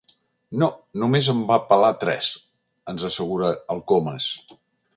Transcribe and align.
No, 0.61 0.69
només 1.03 1.29
en 1.33 1.43
va 1.51 1.59
pelar 1.73 1.91
tres 2.05 2.31
—ens 2.93 3.05
assegura 3.11 3.53
el 3.75 3.87
Comas—. 3.93 4.35